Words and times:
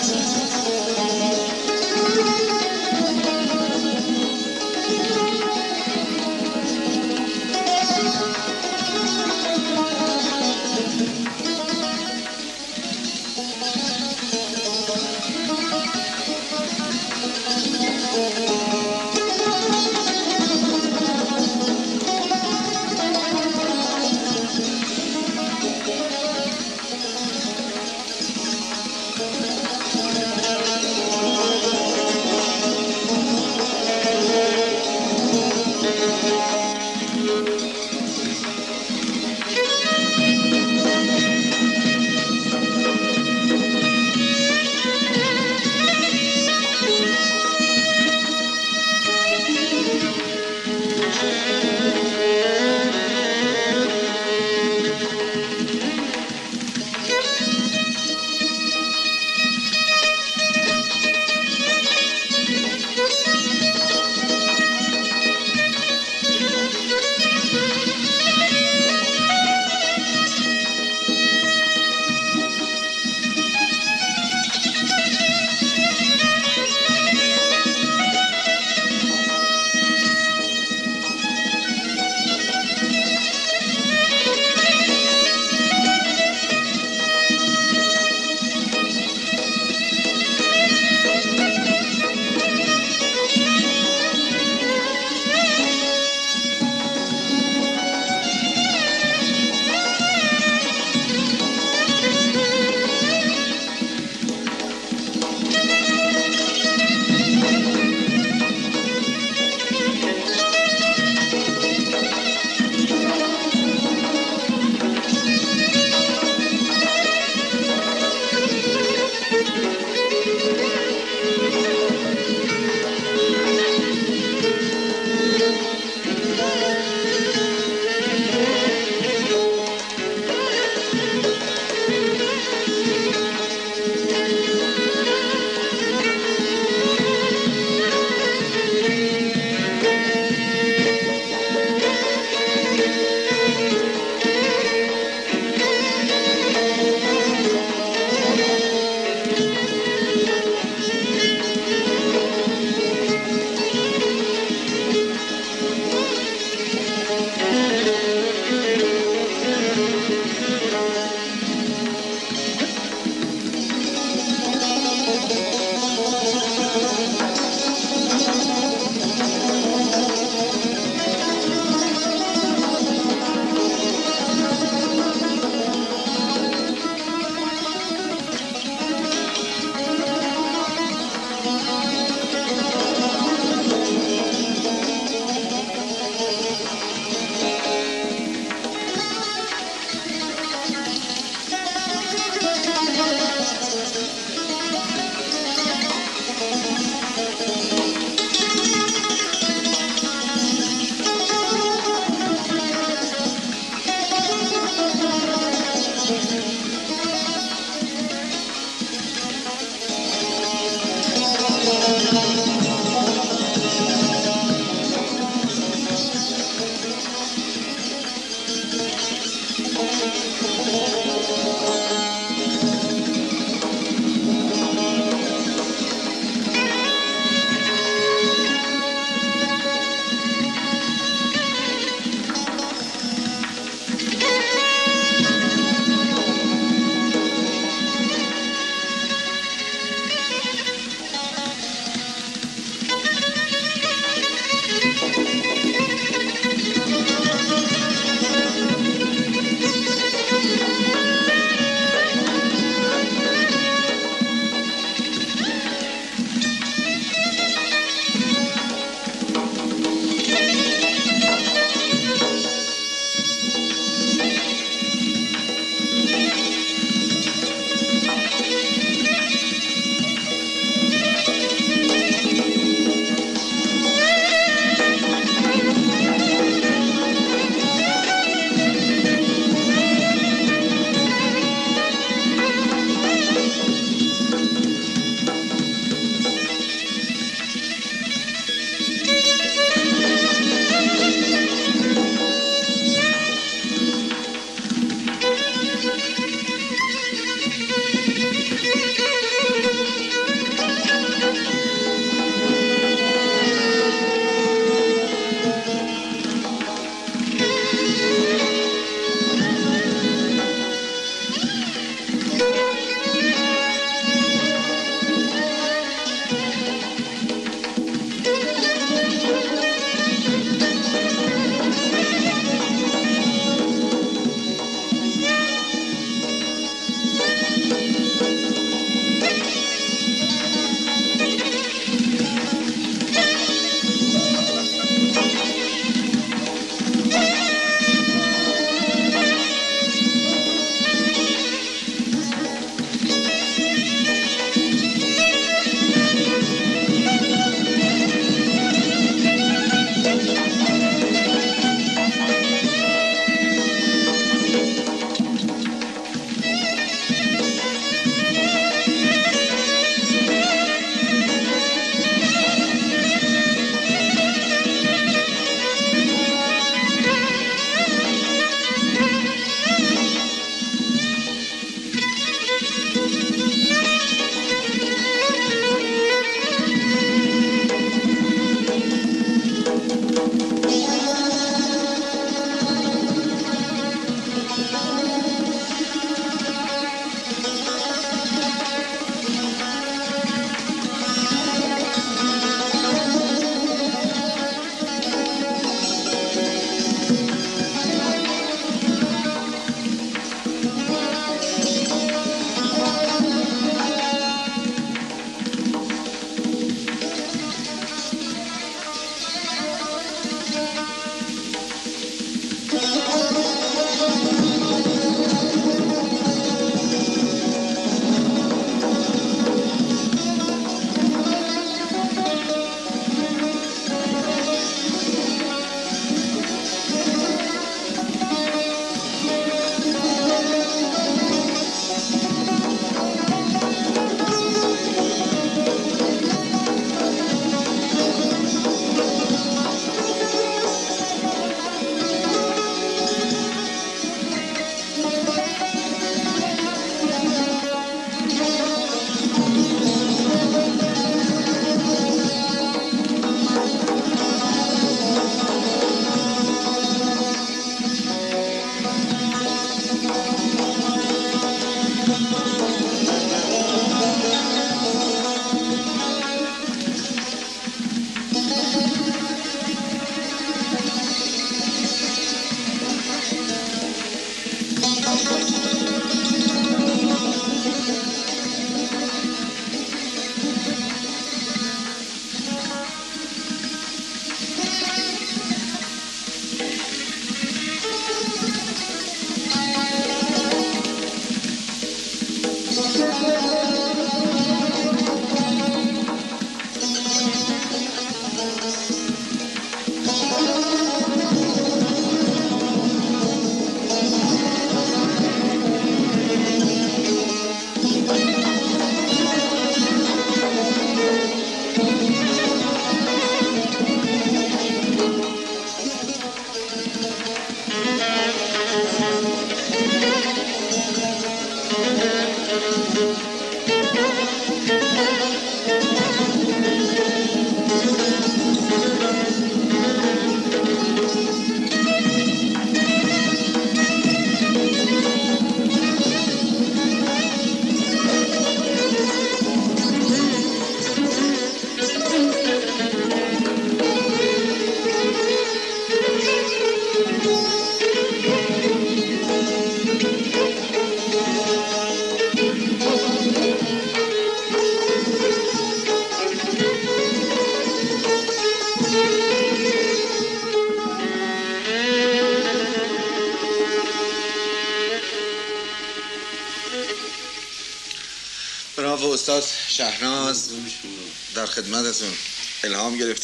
Jesus. 0.00 0.53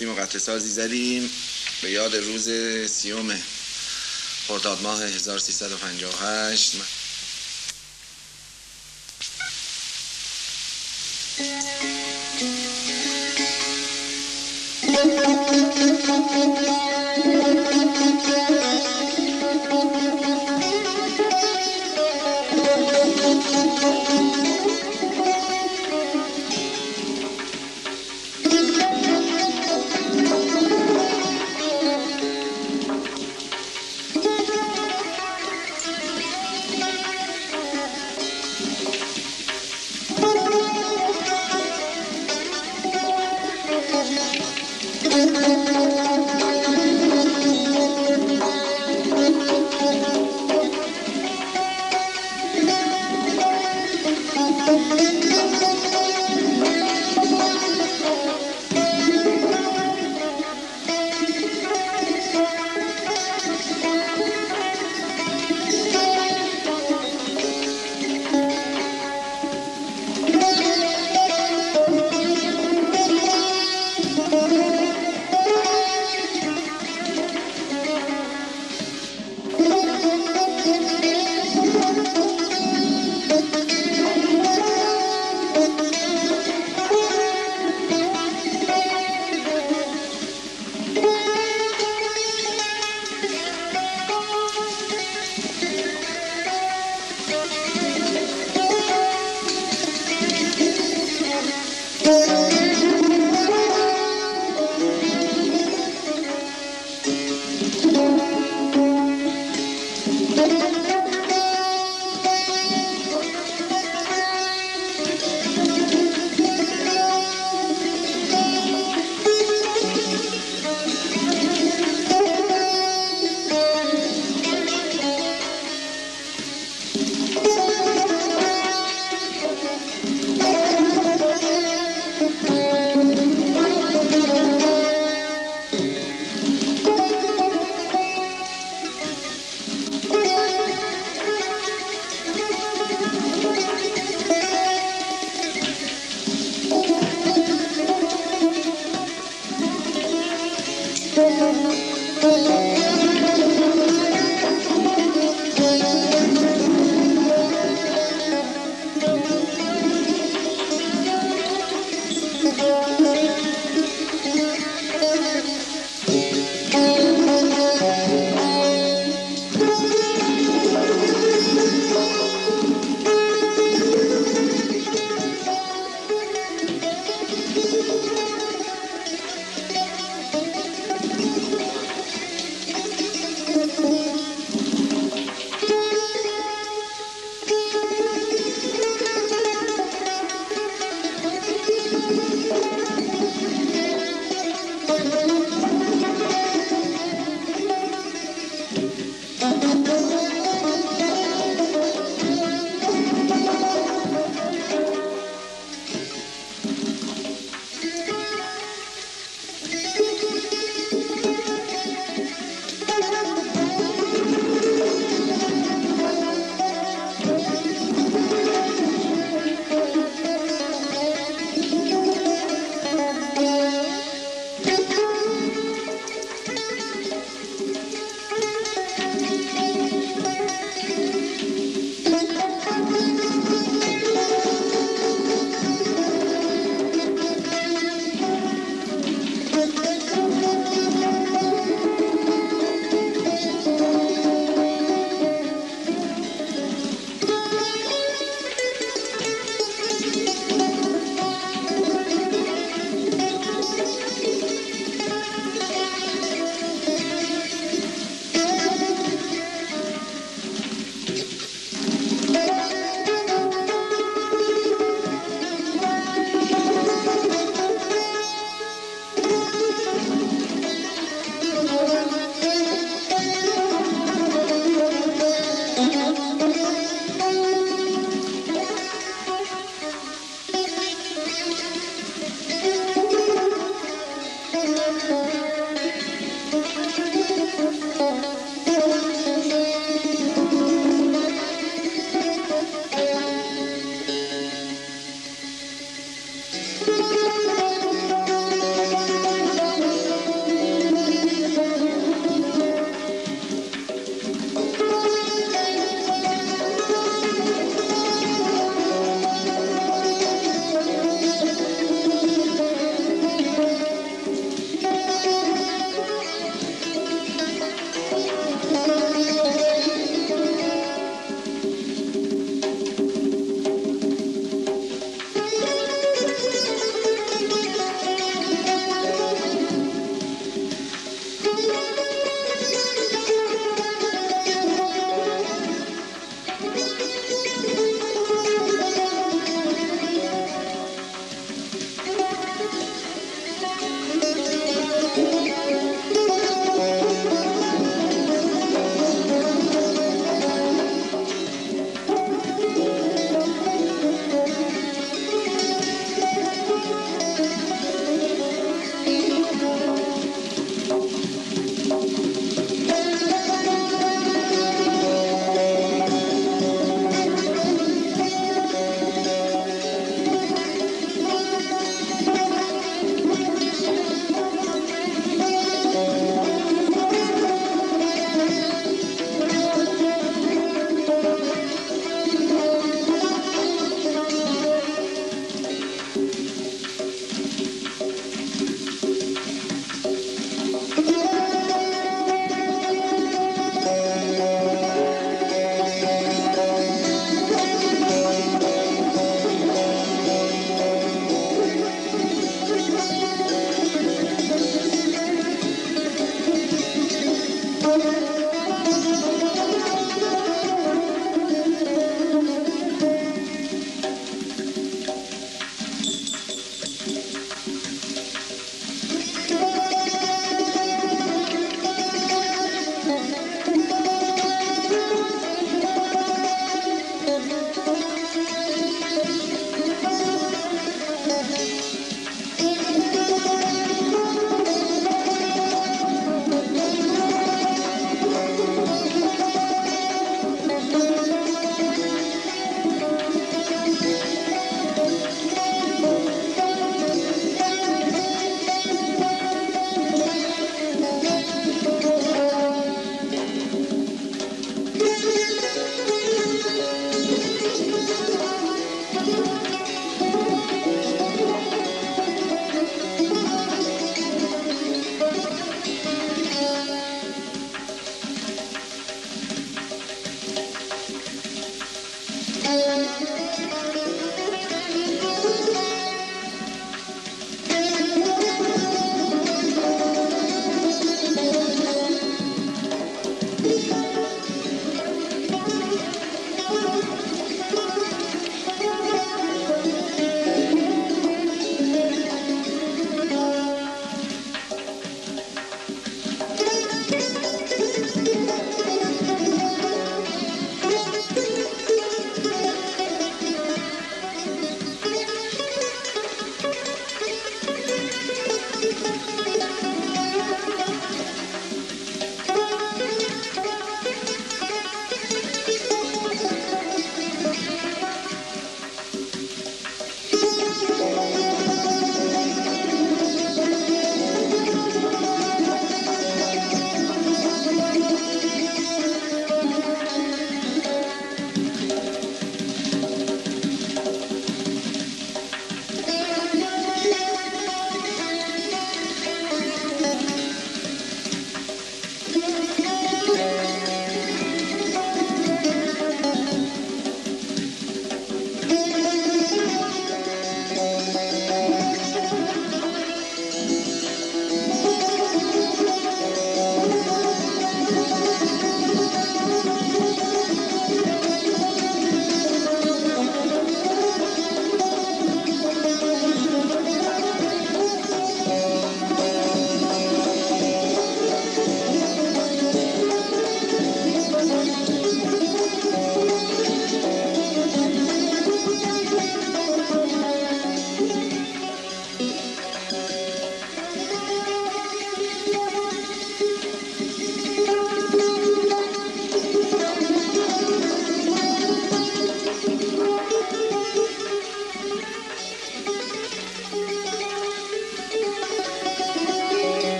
گرفتیم 0.00 0.18
و 0.18 0.26
قطع 0.26 0.38
سازی 0.38 0.68
زدیم 0.68 1.30
به 1.82 1.90
یاد 1.90 2.16
روز 2.16 2.48
سیوم 2.90 3.36
خرداد 4.46 4.82
ماه 4.82 5.02
1358 5.02 6.74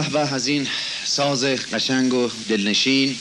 به 0.00 0.08
به 0.08 0.34
از 0.34 0.46
این 0.46 0.68
ساز 1.04 1.44
قشنگ 1.44 2.14
و 2.14 2.30
دلنشین 2.48 3.16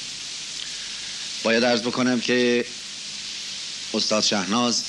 باید 1.44 1.64
ارز 1.64 1.82
بکنم 1.82 2.20
که 2.20 2.66
استاد 3.94 4.24
شهناز 4.24 4.84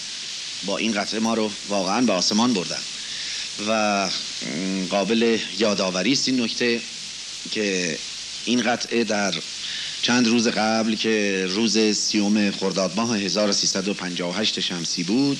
با 0.66 0.78
این 0.78 0.92
قطعه 0.92 1.20
ما 1.20 1.34
رو 1.34 1.50
واقعا 1.68 2.00
به 2.00 2.12
آسمان 2.12 2.52
بردن 2.52 2.78
و 3.68 4.08
قابل 4.90 5.38
یادآوری 5.58 6.12
است 6.12 6.28
این 6.28 6.40
نکته 6.40 6.80
که 7.50 7.98
این 8.44 8.62
قطعه 8.62 9.04
در 9.04 9.34
چند 10.02 10.28
روز 10.28 10.48
قبل 10.48 10.94
که 10.94 11.46
روز 11.48 11.78
سیوم 11.78 12.50
خرداد 12.50 12.92
ماه 12.96 13.16
1358 13.16 14.60
شمسی 14.60 15.02
بود 15.02 15.38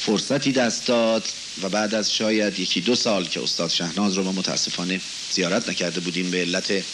فرصتی 0.00 0.52
دست 0.52 0.86
داد 0.86 1.28
و 1.62 1.68
بعد 1.68 1.94
از 1.94 2.12
شاید 2.12 2.58
یکی 2.58 2.80
دو 2.80 2.94
سال 2.94 3.24
که 3.24 3.42
استاد 3.42 3.70
شهناز 3.70 4.14
رو 4.14 4.24
ما 4.24 4.32
متاسفانه 4.32 5.00
زیارت 5.30 5.68
نکرده 5.68 6.00
بودیم 6.00 6.30
به 6.30 6.40
علت 6.40 6.84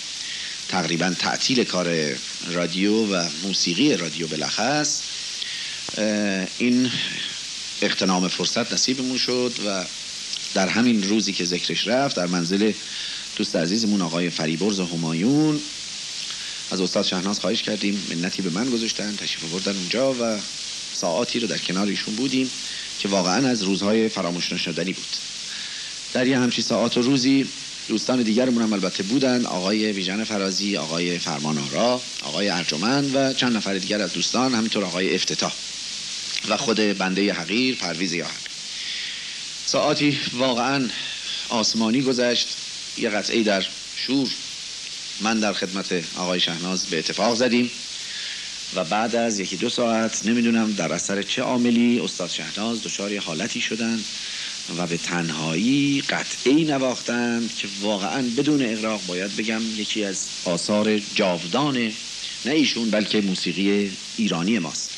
تقریبا 0.68 1.14
تعطیل 1.18 1.64
کار 1.64 2.16
رادیو 2.46 2.92
و 2.92 3.28
موسیقی 3.42 3.96
رادیو 3.96 4.26
بلخص 4.26 5.02
این 6.58 6.90
اقتنام 7.82 8.28
فرصت 8.28 8.72
نصیبمون 8.72 9.18
شد 9.18 9.52
و 9.66 9.84
در 10.54 10.68
همین 10.68 11.02
روزی 11.02 11.32
که 11.32 11.44
ذکرش 11.44 11.86
رفت 11.86 12.16
در 12.16 12.26
منزل 12.26 12.72
دوست 13.36 13.56
عزیزمون 13.56 14.02
آقای 14.02 14.30
فریبرز 14.30 14.80
همایون 14.80 15.60
از 16.70 16.80
استاد 16.80 17.04
شهناز 17.04 17.40
خواهش 17.40 17.62
کردیم 17.62 18.06
منتی 18.10 18.42
به 18.42 18.50
من 18.50 18.70
گذاشتن 18.70 19.16
تشریف 19.16 19.52
بردن 19.52 19.76
اونجا 19.76 20.12
و 20.12 20.40
ساعاتی 20.94 21.40
رو 21.40 21.46
در 21.46 21.58
کنار 21.58 21.86
ایشون 21.86 22.14
بودیم 22.14 22.50
که 22.98 23.08
واقعا 23.08 23.48
از 23.48 23.62
روزهای 23.62 24.08
فراموش 24.08 24.52
نشدنی 24.52 24.92
بود. 24.92 25.16
در 26.12 26.26
یه 26.26 26.38
همچی 26.38 26.62
ساعات 26.62 26.96
و 26.96 27.02
روزی 27.02 27.46
دوستان 27.88 28.22
دیگرمون 28.22 28.62
هم 28.62 28.72
البته 28.72 29.02
بودن. 29.02 29.46
آقای 29.46 29.92
ویژن 29.92 30.24
فرازی 30.24 30.76
آقای 30.76 31.18
فرمان 31.18 31.58
آرا 31.58 32.00
آقای 32.22 32.48
ارجمند 32.48 33.14
و 33.14 33.32
چند 33.32 33.56
نفر 33.56 33.74
دیگر 33.74 34.00
از 34.00 34.12
دوستان 34.12 34.54
همینطور 34.54 34.84
آقای 34.84 35.14
افتتاح 35.14 35.52
و 36.48 36.56
خود 36.56 36.76
بنده 36.76 37.32
حقیر 37.32 37.74
پرویز 37.74 38.12
یاهر 38.12 38.40
ساعاتی 39.66 40.18
واقعا 40.32 40.88
آسمانی 41.48 42.02
گذشت. 42.02 42.48
یه 42.98 43.10
قطعه 43.10 43.42
در 43.42 43.66
شور 43.96 44.28
من 45.20 45.40
در 45.40 45.52
خدمت 45.52 46.04
آقای 46.16 46.40
شهناز 46.40 46.86
به 46.86 46.98
اتفاق 46.98 47.34
زدیم 47.34 47.70
و 48.74 48.84
بعد 48.84 49.16
از 49.16 49.40
یکی 49.40 49.56
دو 49.56 49.68
ساعت 49.68 50.26
نمی‌دونم 50.26 50.72
در 50.72 50.92
اثر 50.92 51.22
چه 51.22 51.42
عاملی 51.42 52.00
استاد 52.00 52.30
شهناز 52.30 52.82
دچار 52.82 53.18
حالتی 53.18 53.60
شدن. 53.60 54.00
و 54.78 54.86
به 54.86 54.96
تنهایی 54.96 56.00
قطعی 56.00 56.64
نواختند 56.64 57.54
که 57.56 57.68
واقعا 57.80 58.22
بدون 58.36 58.62
اقراق 58.62 59.06
باید 59.06 59.36
بگم 59.36 59.62
یکی 59.76 60.04
از 60.04 60.28
آثار 60.44 60.98
جاودان 60.98 61.76
نه 62.44 62.52
ایشون 62.52 62.90
بلکه 62.90 63.20
موسیقی 63.20 63.92
ایرانی 64.16 64.58
ماست 64.58 64.90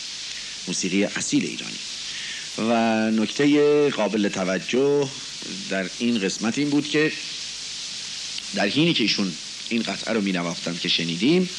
موسیقی 0.67 1.05
اصیل 1.05 1.45
ایرانی. 1.45 1.79
و 2.59 3.11
نکته 3.11 3.91
قابل 3.91 4.29
توجه 4.29 5.09
در 5.71 5.91
این 5.99 6.19
قسمت 6.19 6.59
این 6.59 6.71
بود 6.71 6.89
که 6.89 7.13
در 8.55 8.69
حینی 8.69 8.95
که 8.95 9.03
ایشون 9.03 9.33
این 9.69 9.83
قطعه 9.83 10.15
رو 10.15 10.21
می 10.21 10.33
نواختند 10.33 10.81
که 10.81 10.89
شنیدیم 10.89 11.51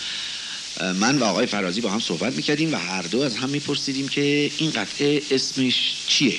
من 0.99 1.17
و 1.17 1.23
آقای 1.23 1.45
فرازی 1.45 1.81
با 1.81 1.89
هم 1.89 1.99
صحبت 1.99 2.35
می‌کردیم 2.35 2.73
و 2.73 2.77
هر 2.77 3.01
دو 3.01 3.21
از 3.21 3.35
هم 3.35 3.49
میپرسیدیم 3.49 4.07
که 4.07 4.51
این 4.57 4.71
قطعه 4.71 5.21
اسمش 5.31 5.95
چیه؟ 6.07 6.35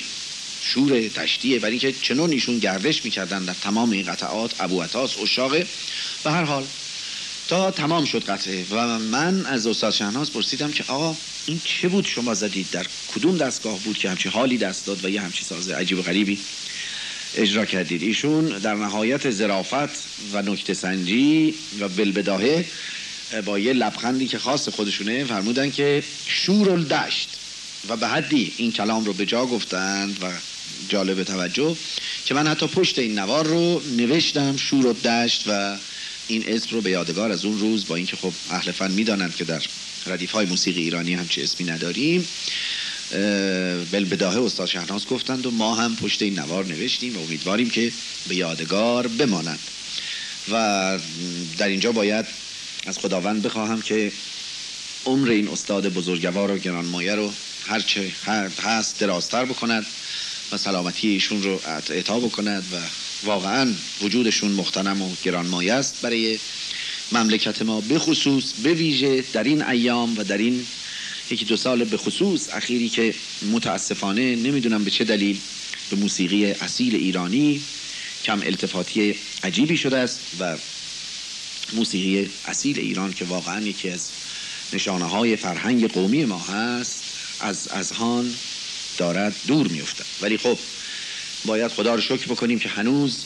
شور 0.61 1.07
تشتیه 1.07 1.59
برای 1.59 1.71
اینکه 1.71 1.93
چنون 2.01 2.31
ایشون 2.31 2.59
گردش 2.59 3.05
می‌کردن 3.05 3.45
در 3.45 3.53
تمام 3.53 3.91
این 3.91 4.05
قطعات 4.05 4.51
ابو 4.59 4.81
عطاس 4.81 5.17
اشاقه 5.17 5.67
و 6.25 6.31
هر 6.31 6.43
حال 6.43 6.65
تا 7.47 7.71
تمام 7.71 8.05
شد 8.05 8.23
قطعه 8.23 8.65
و 8.71 8.99
من 8.99 9.45
از 9.45 9.67
استاد 9.67 9.93
شهناز 9.93 10.31
پرسیدم 10.31 10.71
که 10.71 10.83
آقا 10.87 11.15
این 11.45 11.61
چه 11.63 11.87
بود 11.87 12.05
شما 12.05 12.33
زدید؟ 12.33 12.67
در 12.71 12.85
کدوم 13.15 13.37
دستگاه 13.37 13.79
بود 13.79 13.97
که 13.97 14.09
همچی 14.09 14.29
حالی 14.29 14.57
دست 14.57 14.85
داد 14.85 15.05
و 15.05 15.09
یه 15.09 15.21
همچی 15.21 15.45
ساز 15.45 15.69
عجیب 15.69 15.99
و 15.99 16.01
غریبی 16.01 16.39
اجرا 17.35 17.65
کردید؟ 17.65 18.03
ایشون 18.03 18.45
در 18.45 18.75
نهایت 18.75 19.29
زرافت 19.29 19.89
و 20.33 20.41
نکته 20.41 20.73
سنجی 20.73 21.53
و 21.79 21.89
بلبداهه 21.89 22.65
با 23.45 23.59
یه 23.59 23.73
لبخندی 23.73 24.27
که 24.27 24.37
خاص 24.37 24.69
خودشونه 24.69 25.23
فرمودن 25.25 25.71
که 25.71 26.03
شور 26.27 26.69
الدشت 26.69 27.29
و 27.89 27.97
به 27.97 28.07
حدی 28.07 28.53
این 28.57 28.71
کلام 28.71 29.05
رو 29.05 29.13
به 29.13 29.25
جا 29.25 29.45
گفتند 29.45 30.17
و 30.23 30.50
جالب 30.89 31.23
توجه 31.23 31.75
که 32.25 32.33
من 32.33 32.47
حتی 32.47 32.67
پشت 32.67 32.99
این 32.99 33.19
نوار 33.19 33.47
رو 33.47 33.81
نوشتم 33.97 34.57
شور 34.57 34.87
الدشت 34.87 35.43
و 35.47 35.77
این 36.27 36.43
اسم 36.47 36.69
رو 36.71 36.81
به 36.81 36.89
یادگار 36.89 37.31
از 37.31 37.45
اون 37.45 37.59
روز 37.59 37.87
با 37.87 37.95
اینکه 37.95 38.17
خب 38.17 38.33
اهل 38.49 38.71
فن 38.71 38.91
می‌دانند 38.91 39.35
که 39.35 39.43
در 39.43 39.61
ردیف 40.07 40.31
های 40.31 40.45
موسیقی 40.45 40.81
ایرانی 40.81 41.13
همچه 41.13 41.43
اسمی 41.43 41.65
نداریم 41.65 42.27
بلبداهه 43.91 44.41
استاد 44.41 44.67
شهناز 44.67 45.07
گفتند 45.07 45.45
و 45.45 45.51
ما 45.51 45.75
هم 45.75 45.95
پشت 45.95 46.21
این 46.21 46.39
نوار 46.39 46.65
نوشتیم 46.65 47.17
و 47.17 47.21
امیدواریم 47.21 47.69
که 47.69 47.91
به 48.27 48.35
یادگار 48.35 49.07
بمانند. 49.07 49.59
و 50.51 50.99
در 51.57 51.67
اینجا 51.67 51.91
باید 51.91 52.25
از 52.85 52.99
خداوند 52.99 53.41
بخواهم 53.41 53.81
که 53.81 54.11
عمر 55.05 55.29
این 55.29 55.47
استاد 55.47 55.93
بزرگوار 55.93 56.51
و 56.51 56.57
گرانمایه 56.57 57.15
رو 57.15 57.33
هرچه 57.67 58.11
هست 58.63 58.99
درازتر 58.99 59.45
بکند. 59.45 59.85
و 60.51 60.57
سلامتی 60.57 61.07
ایشون 61.07 61.43
رو 61.43 61.59
اعطا 61.89 62.19
بکند 62.19 62.63
و 62.73 62.77
واقعا 63.25 63.73
وجودشون 64.01 64.51
مختنم 64.51 65.01
و 65.01 65.09
گرانمایه 65.23 65.73
است 65.73 66.01
برای 66.01 66.39
مملکت 67.11 67.61
ما. 67.61 67.81
به 67.81 67.99
خصوص 67.99 68.53
به 68.63 68.73
ویژه 68.73 69.23
در 69.33 69.43
این 69.43 69.61
ایام 69.61 70.17
و 70.17 70.23
در 70.23 70.37
این 70.37 70.65
یکی 71.31 71.45
دو 71.45 71.57
سال 71.57 71.83
به 71.83 71.97
خصوص 71.97 72.49
اخیری 72.53 72.89
که 72.89 73.13
متاسفانه 73.51 74.35
نمی‌دونم 74.35 74.83
به 74.83 74.91
چه 74.91 75.03
دلیل 75.03 75.39
به 75.89 75.95
موسیقی 75.95 76.45
اصیل 76.45 76.95
ایرانی 76.95 77.61
کم 78.23 78.41
التفاتی 78.41 79.15
عجیبی 79.43 79.77
شده 79.77 79.97
است 79.97 80.19
و 80.39 80.57
موسیقی 81.73 82.29
اصیل 82.45 82.79
ایران 82.79 83.13
که 83.13 83.25
واقعا 83.25 83.61
یکی 83.61 83.89
از 83.89 84.09
نشانه 84.73 85.05
های 85.05 85.35
فرهنگ 85.35 85.91
قومی 85.91 86.25
ما 86.25 86.39
هست 86.39 87.03
از 87.39 87.67
اذهان 87.67 88.33
دارد 89.01 89.35
دور 89.47 89.67
میافتد. 89.67 90.05
ولی 90.21 90.37
خب 90.37 90.57
باید 91.45 91.71
خدا 91.71 91.95
رو 91.95 92.01
شکر 92.01 92.27
بکنیم 92.27 92.59
که 92.59 92.69
هنوز 92.69 93.25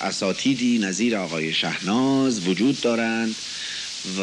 اساتیدی 0.00 0.78
نظیر 0.78 1.16
آقای 1.16 1.52
شهناز 1.52 2.48
وجود 2.48 2.80
دارند 2.80 3.34
و 4.18 4.22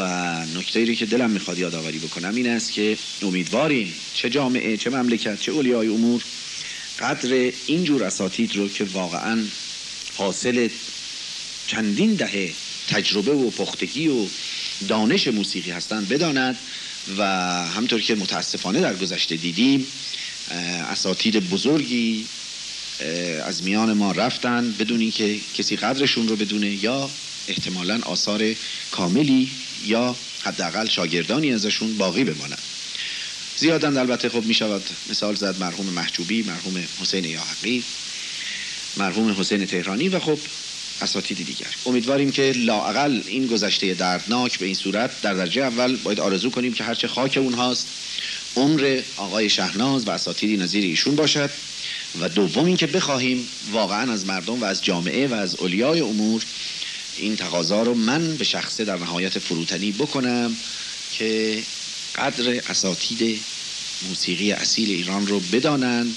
نکته 0.56 0.80
ای 0.80 0.96
که 0.96 1.06
دلم 1.06 1.30
می‌خواد 1.30 1.60
یادآوری 1.60 2.00
بکنم 2.00 2.36
این 2.36 2.48
است 2.48 2.74
که 2.74 2.98
امیدواریم 3.22 3.94
چه 4.14 4.30
جامعه 4.30 4.78
چه 4.78 4.90
مملکت 4.90 5.42
چه 5.42 5.52
اولیای 5.52 5.88
امور 5.88 6.22
قدر 7.00 7.52
اینجور 7.68 8.04
اساتید 8.04 8.56
رو 8.56 8.70
که 8.70 8.84
واقعا 8.84 9.44
حاصل 10.18 10.70
چندین 11.68 12.14
دهه 12.14 12.52
تجربه 12.88 13.34
و 13.34 13.50
پختگی 13.50 14.08
و 14.08 14.28
دانش 14.88 15.28
موسیقی 15.28 15.72
هستند 15.72 16.10
بداند. 16.10 16.58
و 17.18 17.24
همطور 17.68 18.02
که 18.02 18.16
متاسفانه 18.16 18.82
در 18.82 18.96
گذشته 18.96 19.36
دیدیم 19.36 19.88
اساتید 20.90 21.50
بزرگی 21.50 22.26
از 23.46 23.64
میان 23.64 23.94
ما 23.94 24.12
رفتن 24.12 24.72
بدون 24.80 25.02
اینکه 25.02 25.40
کسی 25.54 25.76
قدرشون 25.76 26.28
رو 26.28 26.36
بدونه 26.36 26.84
یا 26.84 27.10
احتمالا 27.48 28.00
آثار 28.06 28.56
کاملی 28.92 29.52
یا 29.86 30.16
حداقل 30.44 30.88
شاگردانی 30.88 31.54
ازشون 31.54 31.98
باقی 31.98 32.24
بمانند 32.24 32.62
زیادن 33.58 33.98
البته 33.98 34.30
خب 34.30 34.44
می 34.44 34.54
شود 34.54 34.90
مثال 35.10 35.36
زد 35.36 35.60
مرحوم 35.60 35.86
محجوبی 35.86 36.44
مرحوم 36.44 36.84
حسین 37.02 37.26
یاحقی 37.26 37.84
مرحوم 38.98 39.36
حسین 39.40 39.66
تهرانی 39.66 40.10
و 40.10 40.20
خب 40.20 40.40
اساتید 41.02 41.38
دیگر. 41.38 41.68
امیدواریم 41.86 42.32
که 42.32 42.54
لاعقل 42.56 43.22
این 43.28 43.48
گذشته 43.48 43.94
دردناک 43.94 44.60
به 44.60 44.66
این 44.66 44.76
صورت 44.76 45.22
در 45.22 45.34
درجه 45.34 45.62
اول 45.62 45.96
باید 45.96 46.20
آرزو 46.20 46.50
کنیم 46.50 46.74
که 46.74 46.84
هرچه 46.84 47.08
خاک 47.08 47.38
اونهاست 47.38 47.88
عمر 48.56 49.02
آقای 49.18 49.50
شهناز 49.50 50.08
و 50.08 50.12
اساتیدی 50.12 50.58
نظیر 50.58 50.84
ایشون 50.84 51.16
باشد 51.16 51.50
و 52.20 52.30
دوم 52.30 52.66
اینکه 52.66 52.88
بخواهیم 52.88 53.48
واقعا 53.72 54.14
از 54.14 54.26
مردم 54.26 54.62
و 54.62 54.66
از 54.66 54.84
جامعه 54.84 55.28
و 55.28 55.34
از 55.34 55.56
اولیای 55.56 56.00
امور 56.00 56.46
این 57.18 57.36
تقاضا 57.36 57.84
رو 57.84 57.94
من 57.94 58.36
به 58.36 58.44
شخصه 58.44 58.86
در 58.86 58.98
نهایت 58.98 59.40
فروتنی 59.40 59.92
بکنم 59.92 60.56
که 61.12 61.60
قدر 62.16 62.62
اساتید 62.70 63.42
موسیقی 64.10 64.52
اصیل 64.52 64.90
ایران 64.90 65.28
رو 65.28 65.40
بدانند 65.40 66.16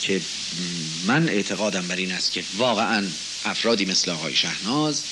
که 0.00 0.20
من 1.06 1.28
اعتقادم 1.28 1.88
بر 1.88 1.96
این 1.96 2.12
است 2.12 2.32
که 2.32 2.44
واقعا 2.56 3.06
افرادی 3.44 3.84
مثل 3.84 4.10
آقای 4.10 4.34
شهناز 4.34 5.02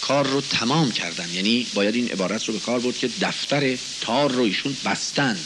کار 0.00 0.26
رو 0.26 0.40
تمام 0.40 0.92
کردن. 0.92 1.28
یعنی 1.34 1.66
باید 1.74 1.94
این 1.94 2.08
عبارت 2.08 2.44
رو 2.44 2.54
به 2.54 2.60
کار 2.60 2.80
برد 2.80 2.98
که 2.98 3.10
دفتر 3.20 3.78
تار 4.00 4.32
رو 4.32 4.42
ایشون 4.42 4.76
بستن. 4.84 5.38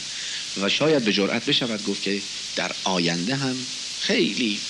و 0.60 0.68
شاید 0.68 1.04
به 1.04 1.12
جرأت 1.12 1.46
بشود 1.46 1.84
گفت 1.86 2.02
که 2.02 2.20
در 2.56 2.72
آینده 2.84 3.36
هم 3.36 3.56
خیلی 4.00 4.60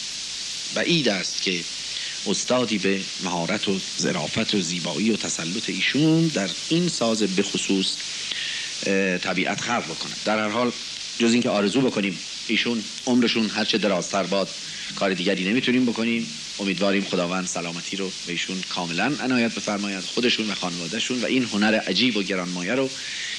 بعید 0.75 1.09
است 1.09 1.43
که 1.43 1.61
استادی 2.27 2.79
به 2.79 3.01
مهارت 3.25 3.69
و 3.69 3.81
ظرافت 4.01 4.55
و 4.55 4.61
زیبایی 4.61 5.11
و 5.11 5.17
تسلط 5.17 5.69
ایشون 5.69 6.27
در 6.27 6.51
این 6.69 6.89
ساز 6.89 7.23
به 7.23 7.43
خصوص 7.43 7.97
طبیعت 9.23 9.61
خلق 9.61 9.85
بکنه 9.85 10.13
در 10.25 10.39
هر 10.39 10.49
حال 10.49 10.73
جز 11.19 11.33
اینکه 11.33 11.51
آرزو 11.51 11.81
بکنیم 11.81 12.19
ایشون 12.49 12.85
عمرشون 13.07 13.47
هرچه 13.47 13.79
درازتر 13.79 14.23
باد 14.23 14.49
کار 14.97 15.15
دیگری 15.15 15.45
نمی‌تونیم 15.45 15.87
بکنیم. 15.87 16.27
امیدواریم 16.59 17.05
خداوند 17.05 17.47
سلامتی 17.47 17.97
رو 17.97 18.13
به 18.27 18.33
ایشون 18.33 18.63
کاملا 18.75 19.13
عنایت 19.21 19.55
بفرماید 19.55 20.05
خودشون 20.05 20.51
و 20.51 20.55
خانوادهشون 20.55 21.21
و 21.21 21.25
این 21.25 21.45
هنر 21.45 21.75
عجیب 21.75 22.17
و 22.17 22.23
گرانمایه 22.23 22.75
رو 22.75 22.91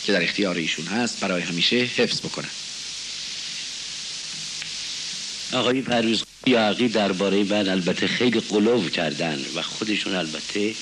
که 0.03 0.13
در 0.13 0.23
اختیار 0.23 0.55
ایشون 0.55 0.85
هست 0.85 1.19
برای 1.19 1.41
همیشه 1.41 1.75
حفظ 1.75 2.19
بکنن. 2.21 2.49
آقای 5.53 5.81
پرویز 5.81 6.23
یاقی 6.47 6.87
درباره 6.87 7.43
من 7.43 7.69
البته 7.69 8.07
خیلی 8.07 8.39
قلوب 8.39 8.89
کردن 8.89 9.39
و 9.55 9.61
خودشون 9.61 10.15
البته 10.15 10.73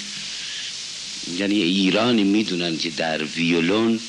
یعنی 1.37 1.61
ایرانی 1.61 2.23
می‌دونن 2.23 2.77
که 2.77 2.89
در 2.89 3.23
ویولون 3.23 3.99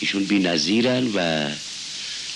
ایشون 0.00 0.24
بی 0.24 0.38
نظیرن 0.38 1.06
و 1.14 1.50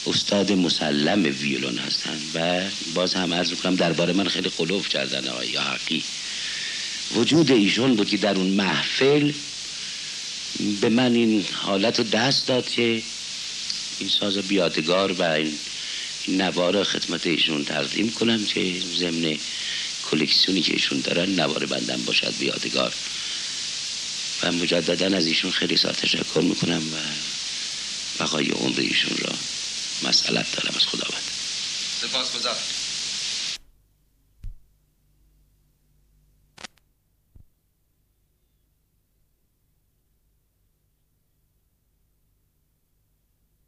استاد 0.08 0.52
مسلم 0.52 1.22
ویولون 1.22 1.78
هستن 1.78 2.18
و 2.34 2.60
باز 2.94 3.14
هم 3.14 3.34
عرض 3.34 3.52
کنم 3.52 3.76
درباره 3.76 4.12
من 4.12 4.28
خیلی 4.28 4.48
قلوب 4.48 4.88
کردن 4.88 5.28
آقای 5.28 5.48
یاقی. 5.48 6.04
وجود 7.14 7.52
ایشون 7.52 7.94
بود 7.94 8.08
که 8.08 8.16
در 8.16 8.34
اون 8.34 8.46
محفل 8.46 9.32
به 10.80 10.88
من 10.88 11.14
این 11.14 11.44
حالت 11.52 11.98
رو 11.98 12.04
دست 12.04 12.46
داد 12.46 12.68
که 12.68 13.02
این 13.98 14.08
ساز 14.20 14.38
بیادگار 14.38 15.12
و 15.12 15.22
این 15.22 15.58
نوار 16.28 16.84
خدمت 16.84 17.26
ایشون 17.26 17.64
تقدیم 17.64 18.10
کنم 18.10 18.44
که 18.44 18.72
ضمن 18.98 19.36
کلکسیونی 20.10 20.62
که 20.62 20.72
ایشون 20.72 21.00
دارن 21.00 21.30
نوار 21.30 21.66
بندم 21.66 22.02
باشد 22.06 22.34
بیادگار. 22.38 22.94
و 24.42 24.52
مجددا 24.52 25.16
از 25.16 25.26
ایشون 25.26 25.50
خیلی 25.50 25.76
سال 25.76 25.92
تشکر 25.92 26.40
می‌کنم 26.40 26.82
و 26.94 26.96
بقای 28.20 28.50
عمر 28.50 28.80
ایشون 28.80 29.16
را 29.16 29.32
مسئلت 30.02 30.50
دارم 30.56 30.74
از 30.76 30.86
خداوند. 30.86 31.30
سپاس 31.94 32.36
گذار 32.36 32.56